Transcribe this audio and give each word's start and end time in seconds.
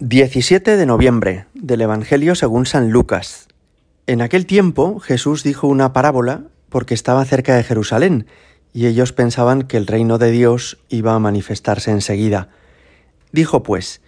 17 0.00 0.76
de 0.76 0.86
noviembre 0.86 1.46
del 1.54 1.80
Evangelio 1.80 2.36
según 2.36 2.66
San 2.66 2.92
Lucas. 2.92 3.48
En 4.06 4.22
aquel 4.22 4.46
tiempo 4.46 5.00
Jesús 5.00 5.42
dijo 5.42 5.66
una 5.66 5.92
parábola 5.92 6.44
porque 6.68 6.94
estaba 6.94 7.24
cerca 7.24 7.56
de 7.56 7.64
Jerusalén 7.64 8.28
y 8.72 8.86
ellos 8.86 9.12
pensaban 9.12 9.62
que 9.62 9.76
el 9.76 9.88
reino 9.88 10.18
de 10.18 10.30
Dios 10.30 10.78
iba 10.88 11.14
a 11.14 11.18
manifestarse 11.18 11.90
enseguida. 11.90 12.48
Dijo 13.32 13.64
pues, 13.64 14.00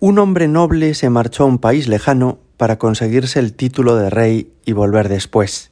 un 0.00 0.18
hombre 0.18 0.48
noble 0.48 0.94
se 0.94 1.08
marchó 1.08 1.44
a 1.44 1.46
un 1.46 1.58
país 1.58 1.86
lejano 1.86 2.40
para 2.56 2.78
conseguirse 2.78 3.38
el 3.38 3.52
título 3.52 3.94
de 3.94 4.10
rey 4.10 4.52
y 4.64 4.72
volver 4.72 5.08
después. 5.08 5.70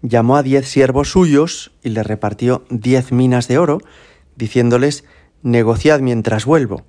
Llamó 0.00 0.36
a 0.36 0.44
diez 0.44 0.68
siervos 0.68 1.10
suyos 1.10 1.72
y 1.82 1.88
le 1.88 2.04
repartió 2.04 2.64
diez 2.70 3.10
minas 3.10 3.48
de 3.48 3.58
oro, 3.58 3.80
diciéndoles, 4.36 5.02
negociad 5.42 5.98
mientras 5.98 6.44
vuelvo. 6.44 6.84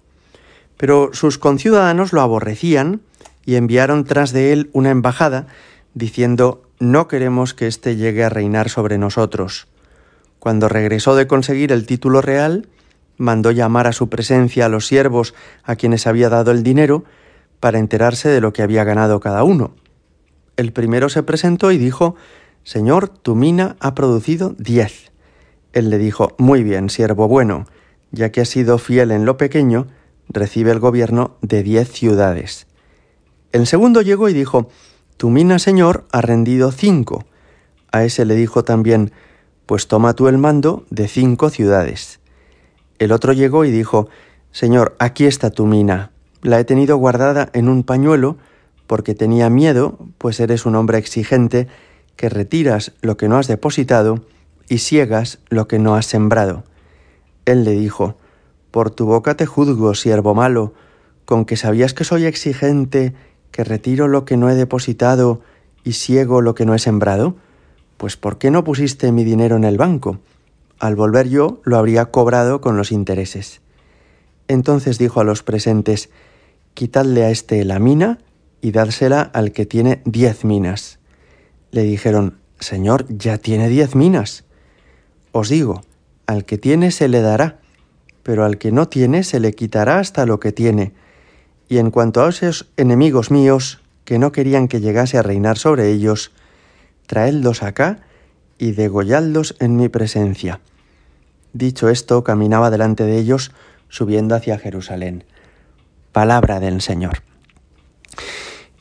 Pero 0.78 1.10
sus 1.14 1.38
conciudadanos 1.38 2.14
lo 2.14 2.22
aborrecían 2.22 3.02
y 3.46 3.56
enviaron 3.56 4.06
tras 4.06 4.32
de 4.32 4.54
él 4.54 4.70
una 4.74 4.92
embajada 4.92 5.48
diciendo 5.94 6.64
no 6.80 7.08
queremos 7.08 7.54
que 7.54 7.68
éste 7.68 7.96
llegue 7.96 8.24
a 8.24 8.30
reinar 8.30 8.70
sobre 8.70 8.98
nosotros. 8.98 9.68
Cuando 10.40 10.70
regresó 10.70 11.16
de 11.16 11.28
conseguir 11.28 11.72
el 11.72 11.88
título 11.88 12.22
real, 12.22 12.68
mandó 13.18 13.52
llamar 13.52 13.88
a 13.88 13.94
su 13.94 14.10
presencia 14.10 14.68
a 14.68 14.70
los 14.70 14.86
siervos 14.86 15.34
a 15.64 15.76
quienes 15.76 16.06
había 16.06 16.30
dado 16.30 16.52
el 16.52 16.62
dinero 16.62 17.04
para 17.60 17.80
enterarse 17.80 18.30
de 18.30 18.42
lo 18.42 18.54
que 18.54 18.62
había 18.62 18.84
ganado 18.84 19.20
cada 19.20 19.44
uno. 19.44 19.74
El 20.56 20.72
primero 20.72 21.10
se 21.10 21.24
presentó 21.24 21.72
y 21.72 21.78
dijo 21.78 22.16
Señor, 22.64 23.08
tu 23.10 23.36
mina 23.36 23.76
ha 23.80 23.96
producido 23.96 24.54
diez. 24.58 25.12
Él 25.74 25.90
le 25.90 25.98
dijo 25.98 26.36
Muy 26.38 26.64
bien, 26.64 26.90
siervo 26.90 27.28
bueno, 27.28 27.66
ya 28.12 28.32
que 28.32 28.42
has 28.42 28.50
sido 28.50 28.78
fiel 28.78 29.12
en 29.12 29.26
lo 29.26 29.38
pequeño, 29.38 29.88
recibe 30.30 30.72
el 30.72 30.80
gobierno 30.80 31.38
de 31.42 31.64
diez 31.64 31.92
ciudades. 31.92 32.68
El 33.52 33.68
segundo 33.68 34.02
llegó 34.02 34.30
y 34.30 34.34
dijo, 34.34 34.70
Tu 35.18 35.30
mina, 35.30 35.60
señor, 35.60 36.06
ha 36.12 36.22
rendido 36.22 36.72
cinco. 36.72 37.26
A 37.92 38.04
ese 38.04 38.26
le 38.26 38.36
dijo 38.36 38.64
también, 38.64 39.12
Pues 39.66 39.88
toma 39.88 40.14
tú 40.14 40.28
el 40.28 40.38
mando 40.38 40.86
de 40.90 41.08
cinco 41.08 41.50
ciudades. 41.50 42.20
El 43.00 43.12
otro 43.12 43.34
llegó 43.34 43.66
y 43.66 43.72
dijo, 43.72 44.10
Señor, 44.52 44.96
aquí 45.00 45.26
está 45.26 45.52
tu 45.52 45.66
mina. 45.66 46.12
La 46.42 46.60
he 46.60 46.64
tenido 46.64 46.98
guardada 46.98 47.50
en 47.54 47.70
un 47.70 47.84
pañuelo 47.84 48.38
porque 48.88 49.14
tenía 49.14 49.50
miedo, 49.50 49.98
pues 50.18 50.40
eres 50.40 50.66
un 50.66 50.76
hombre 50.76 50.98
exigente, 50.98 51.68
que 52.16 52.30
retiras 52.30 52.94
lo 53.02 53.18
que 53.18 53.28
no 53.28 53.38
has 53.38 53.48
depositado 53.48 54.26
y 54.70 54.80
ciegas 54.80 55.40
lo 55.50 55.68
que 55.68 55.78
no 55.78 55.96
has 55.96 56.06
sembrado. 56.06 56.64
Él 57.46 57.64
le 57.64 57.72
dijo, 57.72 58.18
por 58.72 58.92
tu 58.92 59.06
boca 59.06 59.36
te 59.36 59.46
juzgo, 59.46 59.96
siervo 59.96 60.36
malo, 60.36 60.74
con 61.26 61.46
que 61.46 61.58
sabías 61.58 61.94
que 61.94 62.04
soy 62.04 62.26
exigente, 62.26 63.14
que 63.52 63.64
retiro 63.64 64.08
lo 64.08 64.26
que 64.26 64.38
no 64.38 64.50
he 64.50 64.56
depositado 64.56 65.42
y 65.84 65.94
ciego 65.94 66.42
lo 66.42 66.56
que 66.56 66.66
no 66.66 66.76
he 66.76 66.80
sembrado. 66.80 67.36
Pues 67.98 68.18
¿por 68.18 68.38
qué 68.38 68.52
no 68.52 68.64
pusiste 68.64 69.12
mi 69.12 69.24
dinero 69.24 69.56
en 69.56 69.64
el 69.64 69.78
banco? 69.78 70.20
Al 70.80 70.96
volver 70.96 71.28
yo 71.28 71.62
lo 71.64 71.78
habría 71.78 72.06
cobrado 72.06 72.62
con 72.62 72.78
los 72.78 72.92
intereses. 72.92 73.62
Entonces 74.48 74.98
dijo 74.98 75.20
a 75.20 75.24
los 75.24 75.44
presentes, 75.44 76.10
Quitadle 76.74 77.26
a 77.26 77.32
éste 77.32 77.66
la 77.66 77.80
mina 77.80 78.20
y 78.62 78.72
dársela 78.72 79.22
al 79.22 79.52
que 79.52 79.66
tiene 79.66 80.02
diez 80.06 80.46
minas. 80.46 81.00
Le 81.72 81.84
dijeron, 81.84 82.38
Señor, 82.60 83.06
ya 83.10 83.40
tiene 83.40 83.68
diez 83.68 83.96
minas. 83.96 84.46
Os 85.32 85.50
digo, 85.50 85.82
al 86.28 86.46
que 86.46 86.58
tiene 86.58 86.92
se 86.92 87.08
le 87.08 87.22
dará 87.22 87.60
pero 88.28 88.44
al 88.44 88.58
que 88.58 88.74
no 88.74 88.90
tiene 88.90 89.24
se 89.24 89.40
le 89.40 89.54
quitará 89.54 90.00
hasta 90.00 90.26
lo 90.26 90.42
que 90.42 90.52
tiene. 90.52 90.92
Y 91.70 91.78
en 91.78 91.92
cuanto 91.92 92.22
a 92.22 92.28
esos 92.28 92.68
enemigos 92.76 93.32
míos, 93.32 93.80
que 94.04 94.20
no 94.20 94.34
querían 94.34 94.68
que 94.68 94.82
llegase 94.82 95.18
a 95.18 95.22
reinar 95.22 95.58
sobre 95.58 95.90
ellos, 95.92 96.34
traedlos 97.06 97.64
acá 97.64 98.02
y 98.58 98.74
degolladlos 98.74 99.56
en 99.62 99.78
mi 99.78 99.88
presencia. 99.88 100.60
Dicho 101.54 101.88
esto, 101.88 102.26
caminaba 102.26 102.70
delante 102.70 103.06
de 103.06 103.18
ellos, 103.18 103.54
subiendo 103.88 104.36
hacia 104.36 104.60
Jerusalén. 104.60 105.24
Palabra 106.12 106.60
del 106.60 106.82
Señor. 106.82 107.20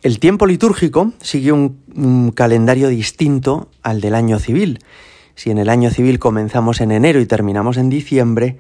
El 0.03 0.19
tiempo 0.19 0.47
litúrgico 0.47 1.13
sigue 1.21 1.53
un, 1.53 1.85
un, 1.95 2.33
calendario 2.33 2.89
distinto 2.89 3.71
al 3.85 4.01
del 4.01 4.17
año 4.17 4.41
civil. 4.41 4.81
Si 5.37 5.53
en 5.53 5.59
el 5.59 5.69
año 5.69 5.91
civil 5.91 6.19
comenzamos 6.19 6.81
en 6.81 6.91
enero 6.91 7.21
y 7.21 7.27
terminamos 7.27 7.77
en 7.77 7.91
diciembre, 7.91 8.59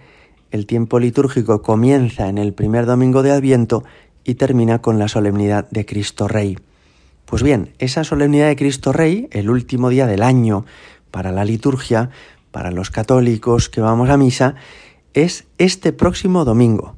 el 0.50 0.66
tiempo 0.66 0.98
litúrgico 0.98 1.62
comienza 1.62 2.28
en 2.28 2.38
el 2.38 2.52
primer 2.52 2.86
domingo 2.86 3.22
de 3.22 3.32
Adviento 3.32 3.84
y 4.24 4.34
termina 4.34 4.80
con 4.80 4.98
la 4.98 5.08
solemnidad 5.08 5.68
de 5.70 5.86
Cristo 5.86 6.28
Rey. 6.28 6.58
Pues 7.24 7.42
bien, 7.42 7.72
esa 7.78 8.04
solemnidad 8.04 8.48
de 8.48 8.56
Cristo 8.56 8.92
Rey, 8.92 9.28
el 9.32 9.50
último 9.50 9.88
día 9.88 10.06
del 10.06 10.22
año 10.22 10.64
para 11.10 11.32
la 11.32 11.44
liturgia, 11.44 12.10
para 12.50 12.70
los 12.70 12.90
católicos 12.90 13.68
que 13.68 13.80
vamos 13.80 14.10
a 14.10 14.16
misa, 14.16 14.54
es 15.14 15.44
este 15.58 15.92
próximo 15.92 16.44
domingo. 16.44 16.94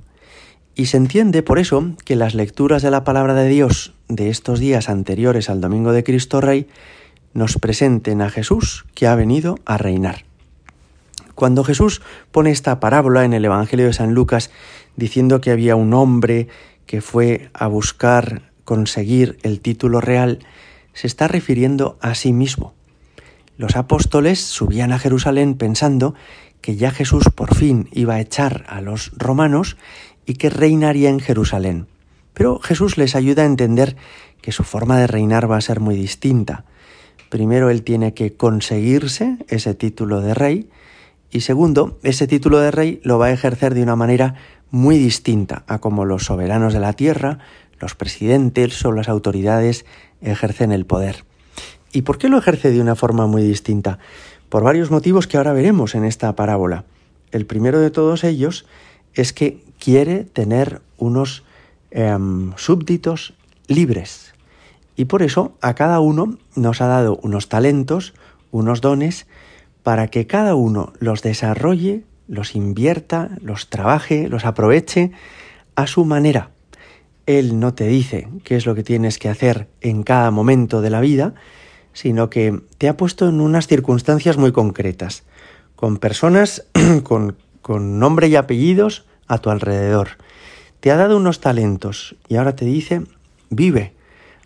Y 0.74 0.86
se 0.86 0.96
entiende 0.96 1.42
por 1.42 1.58
eso 1.58 1.92
que 2.04 2.16
las 2.16 2.34
lecturas 2.34 2.82
de 2.82 2.90
la 2.90 3.04
palabra 3.04 3.34
de 3.34 3.48
Dios 3.48 3.94
de 4.08 4.30
estos 4.30 4.60
días 4.60 4.88
anteriores 4.88 5.50
al 5.50 5.60
domingo 5.60 5.92
de 5.92 6.04
Cristo 6.04 6.40
Rey 6.40 6.68
nos 7.32 7.58
presenten 7.58 8.22
a 8.22 8.30
Jesús 8.30 8.86
que 8.94 9.06
ha 9.06 9.14
venido 9.14 9.58
a 9.64 9.78
reinar. 9.78 10.27
Cuando 11.38 11.62
Jesús 11.62 12.02
pone 12.32 12.50
esta 12.50 12.80
parábola 12.80 13.24
en 13.24 13.32
el 13.32 13.44
Evangelio 13.44 13.86
de 13.86 13.92
San 13.92 14.12
Lucas 14.12 14.50
diciendo 14.96 15.40
que 15.40 15.52
había 15.52 15.76
un 15.76 15.94
hombre 15.94 16.48
que 16.84 17.00
fue 17.00 17.48
a 17.54 17.68
buscar 17.68 18.50
conseguir 18.64 19.38
el 19.44 19.60
título 19.60 20.00
real, 20.00 20.40
se 20.94 21.06
está 21.06 21.28
refiriendo 21.28 21.96
a 22.00 22.16
sí 22.16 22.32
mismo. 22.32 22.74
Los 23.56 23.76
apóstoles 23.76 24.40
subían 24.40 24.90
a 24.90 24.98
Jerusalén 24.98 25.54
pensando 25.54 26.16
que 26.60 26.74
ya 26.74 26.90
Jesús 26.90 27.26
por 27.32 27.54
fin 27.54 27.88
iba 27.92 28.14
a 28.14 28.20
echar 28.20 28.64
a 28.68 28.80
los 28.80 29.12
romanos 29.16 29.76
y 30.26 30.34
que 30.34 30.50
reinaría 30.50 31.08
en 31.08 31.20
Jerusalén. 31.20 31.86
Pero 32.34 32.58
Jesús 32.58 32.98
les 32.98 33.14
ayuda 33.14 33.44
a 33.44 33.46
entender 33.46 33.94
que 34.42 34.50
su 34.50 34.64
forma 34.64 34.98
de 34.98 35.06
reinar 35.06 35.48
va 35.48 35.56
a 35.56 35.60
ser 35.60 35.78
muy 35.78 35.94
distinta. 35.94 36.64
Primero 37.28 37.70
él 37.70 37.84
tiene 37.84 38.12
que 38.12 38.34
conseguirse 38.34 39.38
ese 39.46 39.74
título 39.74 40.20
de 40.20 40.34
rey 40.34 40.68
y 41.30 41.40
segundo, 41.40 41.98
ese 42.02 42.26
título 42.26 42.58
de 42.58 42.70
rey 42.70 43.00
lo 43.02 43.18
va 43.18 43.26
a 43.26 43.32
ejercer 43.32 43.74
de 43.74 43.82
una 43.82 43.96
manera 43.96 44.34
muy 44.70 44.98
distinta 44.98 45.64
a 45.66 45.78
como 45.78 46.04
los 46.04 46.24
soberanos 46.24 46.72
de 46.72 46.80
la 46.80 46.94
tierra, 46.94 47.38
los 47.80 47.94
presidentes 47.94 48.84
o 48.84 48.92
las 48.92 49.08
autoridades 49.08 49.84
ejercen 50.22 50.72
el 50.72 50.86
poder. 50.86 51.24
¿Y 51.92 52.02
por 52.02 52.18
qué 52.18 52.28
lo 52.28 52.38
ejerce 52.38 52.70
de 52.70 52.80
una 52.80 52.94
forma 52.94 53.26
muy 53.26 53.42
distinta? 53.42 53.98
Por 54.48 54.62
varios 54.62 54.90
motivos 54.90 55.26
que 55.26 55.36
ahora 55.36 55.52
veremos 55.52 55.94
en 55.94 56.04
esta 56.04 56.34
parábola. 56.34 56.84
El 57.30 57.46
primero 57.46 57.80
de 57.80 57.90
todos 57.90 58.24
ellos 58.24 58.66
es 59.14 59.32
que 59.32 59.62
quiere 59.78 60.24
tener 60.24 60.80
unos 60.96 61.44
em, 61.90 62.52
súbditos 62.56 63.34
libres. 63.66 64.34
Y 64.96 65.04
por 65.04 65.22
eso 65.22 65.52
a 65.60 65.74
cada 65.74 66.00
uno 66.00 66.38
nos 66.56 66.80
ha 66.80 66.86
dado 66.86 67.18
unos 67.22 67.48
talentos, 67.48 68.14
unos 68.50 68.80
dones, 68.80 69.26
para 69.82 70.08
que 70.08 70.26
cada 70.26 70.54
uno 70.54 70.92
los 70.98 71.22
desarrolle, 71.22 72.04
los 72.26 72.54
invierta, 72.54 73.30
los 73.40 73.68
trabaje, 73.68 74.28
los 74.28 74.44
aproveche 74.44 75.12
a 75.74 75.86
su 75.86 76.04
manera. 76.04 76.50
Él 77.26 77.60
no 77.60 77.74
te 77.74 77.86
dice 77.86 78.28
qué 78.44 78.56
es 78.56 78.66
lo 78.66 78.74
que 78.74 78.82
tienes 78.82 79.18
que 79.18 79.28
hacer 79.28 79.68
en 79.80 80.02
cada 80.02 80.30
momento 80.30 80.80
de 80.80 80.90
la 80.90 81.00
vida, 81.00 81.34
sino 81.92 82.30
que 82.30 82.62
te 82.78 82.88
ha 82.88 82.96
puesto 82.96 83.28
en 83.28 83.40
unas 83.40 83.66
circunstancias 83.66 84.36
muy 84.36 84.52
concretas, 84.52 85.24
con 85.76 85.98
personas 85.98 86.66
con, 87.02 87.36
nombre 87.98 88.28
y 88.28 88.36
apellidos 88.36 89.04
a 89.26 89.38
tu 89.38 89.50
alrededor. 89.50 90.10
Te 90.80 90.90
ha 90.90 90.96
dado 90.96 91.16
unos 91.16 91.40
talentos 91.40 92.16
y 92.28 92.36
ahora 92.36 92.56
te 92.56 92.64
dice, 92.64 93.02
vive, 93.50 93.92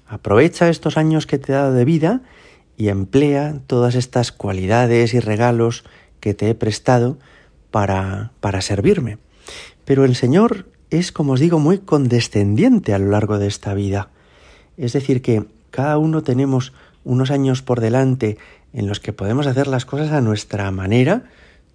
aprovecha 0.08 0.68
estos 0.68 0.96
años 0.96 1.26
que 1.26 1.38
te 1.38 1.52
ha 1.52 1.62
dado 1.62 1.74
de 1.74 1.84
vida 1.84 2.22
y 2.76 2.88
emplea 2.88 3.60
todas 3.66 3.94
estas 3.94 4.32
cualidades 4.32 5.14
y 5.14 5.20
regalos 5.20 5.84
que 6.20 6.34
te 6.34 6.48
he 6.48 6.54
prestado 6.54 7.18
para, 7.70 8.32
para 8.40 8.60
servirme. 8.60 9.18
Pero 9.84 10.04
el 10.04 10.14
Señor 10.14 10.66
es, 10.90 11.12
como 11.12 11.32
os 11.32 11.40
digo, 11.40 11.58
muy 11.58 11.78
condescendiente 11.78 12.94
a 12.94 12.98
lo 12.98 13.10
largo 13.10 13.38
de 13.38 13.46
esta 13.46 13.74
vida. 13.74 14.10
Es 14.76 14.92
decir, 14.92 15.22
que 15.22 15.44
cada 15.70 15.98
uno 15.98 16.22
tenemos 16.22 16.72
unos 17.04 17.30
años 17.30 17.62
por 17.62 17.80
delante 17.80 18.38
en 18.72 18.86
los 18.86 19.00
que 19.00 19.12
podemos 19.12 19.46
hacer 19.46 19.66
las 19.66 19.84
cosas 19.84 20.12
a 20.12 20.20
nuestra 20.20 20.70
manera. 20.70 21.24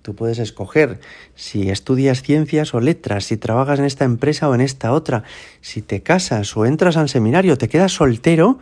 Tú 0.01 0.15
puedes 0.15 0.39
escoger 0.39 0.99
si 1.35 1.69
estudias 1.69 2.21
ciencias 2.21 2.73
o 2.73 2.79
letras, 2.79 3.25
si 3.25 3.37
trabajas 3.37 3.79
en 3.79 3.85
esta 3.85 4.05
empresa 4.05 4.47
o 4.47 4.55
en 4.55 4.61
esta 4.61 4.93
otra, 4.93 5.23
si 5.61 5.81
te 5.81 6.01
casas 6.01 6.55
o 6.55 6.65
entras 6.65 6.95
al 6.95 7.09
seminario, 7.09 7.57
te 7.57 7.67
quedas 7.67 7.91
soltero 7.91 8.59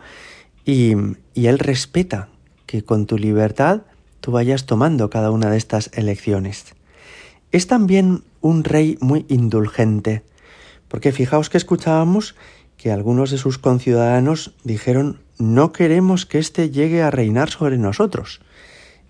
y, 0.66 0.94
Él 1.34 1.58
respeta 1.58 2.28
que 2.66 2.82
con 2.82 3.06
tu 3.06 3.16
libertad 3.16 3.82
tú 4.20 4.32
vayas 4.32 4.66
tomando 4.66 5.08
cada 5.08 5.30
una 5.30 5.48
de 5.48 5.56
estas 5.56 5.90
elecciones. 5.94 6.74
Es 7.52 7.68
también 7.68 8.24
un 8.40 8.64
rey 8.64 8.98
muy 9.00 9.24
indulgente, 9.28 10.24
porque 10.88 11.12
fijaos 11.12 11.48
que 11.48 11.56
escuchábamos 11.56 12.34
que 12.76 12.90
algunos 12.90 13.30
de 13.30 13.38
sus 13.38 13.58
conciudadanos 13.58 14.54
dijeron 14.64 15.20
no 15.38 15.72
queremos 15.72 16.26
que 16.26 16.38
éste 16.38 16.70
llegue 16.70 17.02
a 17.02 17.10
reinar 17.10 17.50
sobre 17.50 17.78
nosotros. 17.78 18.40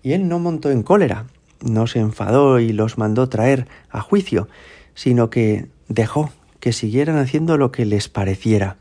Y 0.03 0.13
él 0.13 0.29
no 0.29 0.39
montó 0.39 0.71
en 0.71 0.83
cólera, 0.83 1.27
no 1.63 1.87
se 1.87 2.01
enfadó 2.01 2.61
y 2.61 2.73
los 2.73 2.99
mandó 2.99 3.29
traer 3.29 3.67
a 3.91 4.01
juicio, 4.03 4.49
sino 4.95 5.31
que 5.31 5.67
dejó 5.89 6.31
que 6.61 6.73
siguieran 6.73 7.17
haciendo 7.17 7.57
lo 7.57 7.73
que 7.73 7.85
les 7.85 8.09
pareciera. 8.09 8.77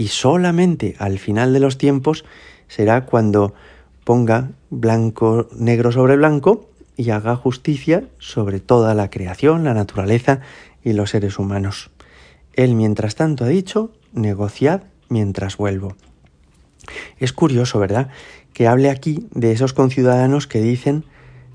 Y 0.00 0.08
solamente 0.08 0.96
al 0.98 1.18
final 1.18 1.52
de 1.52 1.60
los 1.60 1.76
tiempos 1.76 2.24
será 2.68 3.04
cuando 3.04 3.52
ponga 4.02 4.52
blanco 4.70 5.50
negro 5.54 5.92
sobre 5.92 6.16
blanco 6.16 6.70
y 6.96 7.10
haga 7.10 7.36
justicia 7.36 8.04
sobre 8.18 8.60
toda 8.60 8.94
la 8.94 9.10
creación, 9.10 9.62
la 9.64 9.74
naturaleza 9.74 10.40
y 10.82 10.94
los 10.94 11.10
seres 11.10 11.38
humanos. 11.38 11.90
Él, 12.54 12.76
mientras 12.76 13.14
tanto, 13.14 13.44
ha 13.44 13.48
dicho, 13.48 13.92
negociad 14.14 14.84
mientras 15.10 15.58
vuelvo. 15.58 15.96
Es 17.18 17.34
curioso, 17.34 17.78
¿verdad?, 17.78 18.08
que 18.54 18.68
hable 18.68 18.88
aquí 18.88 19.28
de 19.32 19.52
esos 19.52 19.74
conciudadanos 19.74 20.46
que 20.46 20.62
dicen 20.62 21.04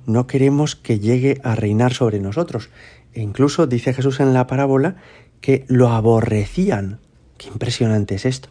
no 0.05 0.27
queremos 0.27 0.75
que 0.75 0.99
llegue 0.99 1.41
a 1.43 1.55
reinar 1.55 1.93
sobre 1.95 2.19
nosotros. 2.19 2.69
E 3.11 3.23
incluso 3.23 3.65
dice 3.65 3.91
Jesús 3.91 4.19
en 4.19 4.35
la 4.35 4.45
parábola 4.45 4.97
que 5.41 5.65
lo 5.67 5.89
aborrecían. 5.89 6.99
Qué 7.37 7.47
impresionante 7.47 8.15
es 8.15 8.25
esto. 8.25 8.49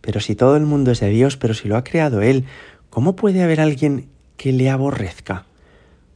Pero 0.00 0.20
si 0.20 0.34
todo 0.34 0.56
el 0.56 0.64
mundo 0.64 0.90
es 0.90 1.00
de 1.00 1.10
Dios, 1.10 1.36
pero 1.36 1.54
si 1.54 1.68
lo 1.68 1.76
ha 1.76 1.84
creado 1.84 2.22
Él, 2.22 2.44
¿cómo 2.88 3.16
puede 3.16 3.42
haber 3.42 3.60
alguien 3.60 4.08
que 4.36 4.52
le 4.52 4.70
aborrezca? 4.70 5.44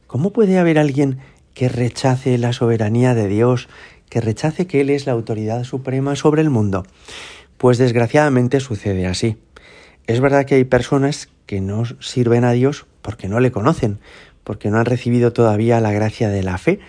¿Cómo 0.07 0.31
puede 0.31 0.57
haber 0.57 0.79
alguien 0.79 1.19
que 1.53 1.69
rechace 1.69 2.37
la 2.37 2.53
soberanía 2.53 3.13
de 3.13 3.27
Dios, 3.27 3.67
que 4.09 4.21
rechace 4.21 4.67
que 4.67 4.81
Él 4.81 4.89
es 4.89 5.05
la 5.05 5.13
autoridad 5.13 5.63
suprema 5.63 6.15
sobre 6.15 6.41
el 6.41 6.49
mundo? 6.49 6.85
Pues 7.57 7.77
desgraciadamente 7.77 8.59
sucede 8.59 9.07
así. 9.07 9.37
Es 10.07 10.19
verdad 10.19 10.45
que 10.45 10.55
hay 10.55 10.63
personas 10.63 11.29
que 11.45 11.61
no 11.61 11.83
sirven 11.99 12.43
a 12.43 12.51
Dios 12.51 12.85
porque 13.01 13.27
no 13.27 13.39
le 13.39 13.51
conocen, 13.51 13.99
porque 14.43 14.69
no 14.69 14.77
han 14.77 14.85
recibido 14.85 15.33
todavía 15.33 15.79
la 15.81 15.91
gracia 15.91 16.29
de 16.29 16.43
la 16.43 16.57
fe, 16.57 16.79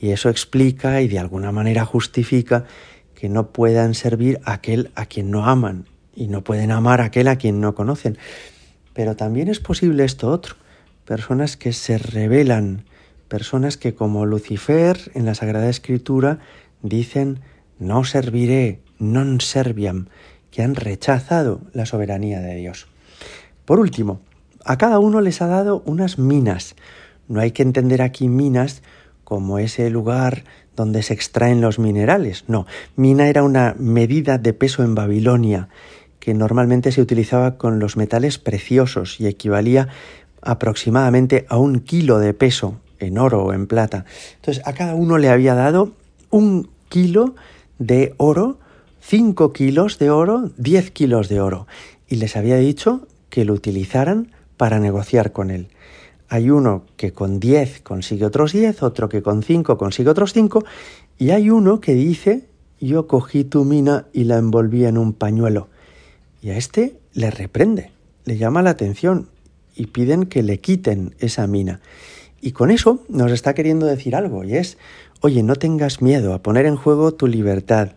y 0.00 0.10
eso 0.10 0.28
explica 0.28 1.00
y 1.00 1.08
de 1.08 1.18
alguna 1.18 1.52
manera 1.52 1.84
justifica 1.84 2.64
que 3.14 3.28
no 3.28 3.48
puedan 3.48 3.94
servir 3.94 4.40
a 4.44 4.54
aquel 4.54 4.90
a 4.94 5.06
quien 5.06 5.30
no 5.30 5.46
aman 5.46 5.86
y 6.14 6.28
no 6.28 6.42
pueden 6.42 6.70
amar 6.70 7.00
a 7.00 7.06
aquel 7.06 7.28
a 7.28 7.36
quien 7.36 7.60
no 7.60 7.74
conocen. 7.74 8.18
Pero 8.92 9.16
también 9.16 9.48
es 9.48 9.60
posible 9.60 10.04
esto 10.04 10.30
otro, 10.30 10.56
personas 11.04 11.56
que 11.56 11.72
se 11.72 11.98
rebelan, 11.98 12.84
personas 13.28 13.76
que 13.76 13.94
como 13.94 14.26
Lucifer 14.26 15.10
en 15.14 15.24
la 15.24 15.34
Sagrada 15.34 15.68
Escritura 15.68 16.38
dicen 16.82 17.40
no 17.78 18.04
serviré, 18.04 18.80
non 19.02 19.42
serviam, 19.42 20.06
que 20.54 20.62
han 20.62 20.78
rechazado 20.78 21.60
la 21.74 21.86
soberanía 21.86 22.40
de 22.40 22.54
Dios. 22.54 22.86
Por 23.64 23.80
último, 23.80 24.20
a 24.64 24.78
cada 24.78 24.98
uno 24.98 25.20
les 25.20 25.42
ha 25.42 25.48
dado 25.48 25.82
unas 25.84 26.18
minas. 26.18 26.76
No 27.26 27.40
hay 27.40 27.50
que 27.50 27.62
entender 27.62 28.02
aquí 28.02 28.28
minas 28.28 28.82
como 29.24 29.58
ese 29.58 29.90
lugar 29.90 30.44
donde 30.76 31.02
se 31.02 31.14
extraen 31.14 31.60
los 31.60 31.78
minerales. 31.78 32.44
No, 32.48 32.66
mina 32.96 33.28
era 33.28 33.42
una 33.42 33.74
medida 33.78 34.38
de 34.38 34.52
peso 34.52 34.82
en 34.82 34.94
Babilonia 34.94 35.68
que 36.20 36.34
normalmente 36.34 36.90
se 36.92 37.02
utilizaba 37.02 37.58
con 37.58 37.78
los 37.78 37.96
metales 37.96 38.38
preciosos 38.38 39.20
y 39.20 39.26
equivalía 39.26 39.88
aproximadamente 40.40 41.46
a 41.48 41.58
un 41.58 41.80
kilo 41.80 42.18
de 42.18 42.34
peso 42.34 42.80
en 42.98 43.18
oro 43.18 43.44
o 43.44 43.52
en 43.52 43.66
plata. 43.66 44.04
Entonces 44.36 44.66
a 44.66 44.72
cada 44.72 44.94
uno 44.94 45.18
le 45.18 45.28
había 45.28 45.54
dado 45.54 45.92
un 46.30 46.70
kilo 46.88 47.34
de 47.78 48.14
oro, 48.16 48.58
cinco 49.00 49.52
kilos 49.52 49.98
de 49.98 50.10
oro, 50.10 50.50
diez 50.56 50.90
kilos 50.90 51.28
de 51.28 51.40
oro 51.40 51.66
y 52.08 52.16
les 52.16 52.36
había 52.36 52.56
dicho 52.56 53.06
que 53.30 53.44
lo 53.44 53.52
utilizaran 53.52 54.30
para 54.56 54.78
negociar 54.78 55.32
con 55.32 55.50
él. 55.50 55.68
Hay 56.34 56.50
uno 56.50 56.82
que 56.96 57.12
con 57.12 57.38
10 57.38 57.82
consigue 57.82 58.26
otros 58.26 58.52
10, 58.52 58.82
otro 58.82 59.08
que 59.08 59.22
con 59.22 59.44
5 59.44 59.78
consigue 59.78 60.10
otros 60.10 60.32
5, 60.32 60.64
y 61.16 61.30
hay 61.30 61.48
uno 61.48 61.80
que 61.80 61.94
dice, 61.94 62.48
yo 62.80 63.06
cogí 63.06 63.44
tu 63.44 63.64
mina 63.64 64.06
y 64.12 64.24
la 64.24 64.38
envolví 64.38 64.84
en 64.84 64.98
un 64.98 65.12
pañuelo. 65.12 65.68
Y 66.42 66.50
a 66.50 66.56
este 66.56 66.98
le 67.12 67.30
reprende, 67.30 67.92
le 68.24 68.36
llama 68.36 68.62
la 68.62 68.70
atención 68.70 69.28
y 69.76 69.86
piden 69.86 70.26
que 70.26 70.42
le 70.42 70.58
quiten 70.58 71.14
esa 71.20 71.46
mina. 71.46 71.80
Y 72.40 72.50
con 72.50 72.72
eso 72.72 73.04
nos 73.08 73.30
está 73.30 73.54
queriendo 73.54 73.86
decir 73.86 74.16
algo, 74.16 74.42
y 74.42 74.56
es, 74.56 74.76
oye, 75.20 75.44
no 75.44 75.54
tengas 75.54 76.02
miedo 76.02 76.34
a 76.34 76.42
poner 76.42 76.66
en 76.66 76.74
juego 76.74 77.14
tu 77.14 77.28
libertad, 77.28 77.92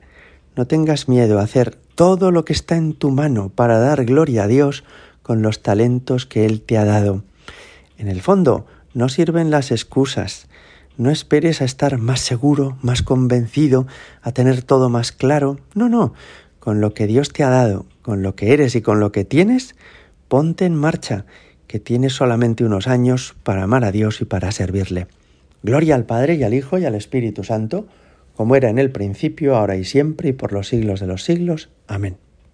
no 0.56 0.68
tengas 0.68 1.10
miedo 1.10 1.40
a 1.40 1.42
hacer 1.42 1.76
todo 1.96 2.30
lo 2.30 2.46
que 2.46 2.54
está 2.54 2.78
en 2.78 2.94
tu 2.94 3.10
mano 3.10 3.50
para 3.50 3.80
dar 3.80 4.06
gloria 4.06 4.44
a 4.44 4.48
Dios 4.48 4.84
con 5.24 5.42
los 5.42 5.64
talentos 5.64 6.28
que 6.28 6.46
Él 6.46 6.62
te 6.62 6.78
ha 6.78 6.86
dado. 6.86 7.24
En 7.98 8.08
el 8.08 8.22
fondo, 8.22 8.66
no 8.94 9.10
sirven 9.10 9.52
las 9.52 9.72
excusas. 9.72 10.48
No 10.98 11.12
esperes 11.12 11.62
a 11.62 11.66
estar 11.66 11.98
más 11.98 12.20
seguro, 12.20 12.78
más 12.82 13.04
convencido, 13.04 13.88
a 14.22 14.32
tener 14.32 14.64
todo 14.64 14.90
más 14.90 15.12
claro. 15.12 15.60
No, 15.76 15.90
no. 15.90 16.14
Con 16.60 16.82
lo 16.82 16.94
que 16.94 17.08
Dios 17.08 17.32
te 17.32 17.44
ha 17.44 17.50
dado, 17.50 17.86
con 18.02 18.24
lo 18.24 18.36
que 18.36 18.54
eres 18.54 18.76
y 18.76 18.82
con 18.82 19.00
lo 19.00 19.12
que 19.12 19.26
tienes, 19.26 19.76
ponte 20.28 20.66
en 20.66 20.76
marcha, 20.76 21.26
que 21.68 21.80
tienes 21.80 22.14
solamente 22.14 22.64
unos 22.64 22.88
años 22.88 23.36
para 23.44 23.64
amar 23.64 23.84
a 23.84 23.92
Dios 23.92 24.22
y 24.22 24.26
para 24.26 24.52
servirle. 24.52 25.08
Gloria 25.64 25.96
al 25.96 26.06
Padre 26.06 26.36
y 26.36 26.44
al 26.44 26.54
Hijo 26.54 26.78
y 26.78 26.86
al 26.86 26.96
Espíritu 26.96 27.44
Santo, 27.44 27.88
como 28.36 28.56
era 28.56 28.70
en 28.70 28.80
el 28.80 28.92
principio, 28.92 29.56
ahora 29.56 29.76
y 29.76 29.84
siempre 29.84 30.30
y 30.30 30.34
por 30.34 30.54
los 30.54 30.68
siglos 30.68 31.00
de 31.00 31.08
los 31.08 31.24
siglos. 31.24 31.70
Amén. 31.88 32.18